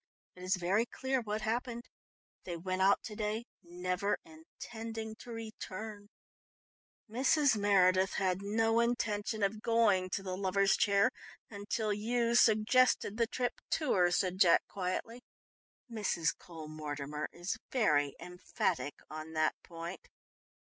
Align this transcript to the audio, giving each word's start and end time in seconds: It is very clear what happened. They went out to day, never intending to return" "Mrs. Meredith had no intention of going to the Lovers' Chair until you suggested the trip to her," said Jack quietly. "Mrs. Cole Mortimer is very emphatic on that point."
It 0.35 0.41
is 0.41 0.55
very 0.55 0.87
clear 0.87 1.21
what 1.21 1.41
happened. 1.41 1.83
They 2.43 2.57
went 2.57 2.81
out 2.81 3.03
to 3.03 3.15
day, 3.15 3.45
never 3.61 4.17
intending 4.25 5.13
to 5.19 5.29
return" 5.31 6.07
"Mrs. 7.07 7.55
Meredith 7.55 8.13
had 8.13 8.41
no 8.41 8.79
intention 8.79 9.43
of 9.43 9.61
going 9.61 10.09
to 10.09 10.23
the 10.23 10.35
Lovers' 10.35 10.75
Chair 10.75 11.11
until 11.51 11.93
you 11.93 12.33
suggested 12.33 13.17
the 13.17 13.27
trip 13.27 13.61
to 13.77 13.93
her," 13.93 14.09
said 14.09 14.39
Jack 14.39 14.67
quietly. 14.67 15.21
"Mrs. 15.87 16.35
Cole 16.35 16.67
Mortimer 16.67 17.29
is 17.31 17.59
very 17.71 18.15
emphatic 18.19 18.95
on 19.07 19.33
that 19.33 19.53
point." 19.63 20.07